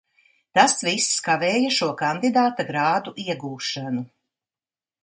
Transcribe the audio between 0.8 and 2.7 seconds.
viss kavēja šo kandidāta